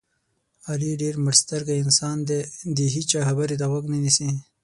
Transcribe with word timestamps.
علي 0.69 0.91
ډېر 1.01 1.15
مړسترګی 1.25 1.77
انسان 1.83 2.17
دی 2.27 2.39
دې 2.77 2.85
هېچا 2.95 3.19
خبرې 3.29 3.55
ته 3.59 3.65
غوږ 3.71 3.85
نه 3.93 3.97
نیسي. 4.03 4.29